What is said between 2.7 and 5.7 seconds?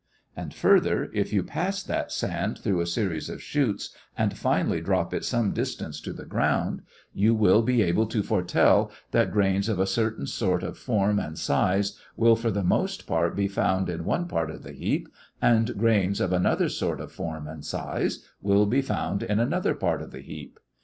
a series of shoots and finally drop it some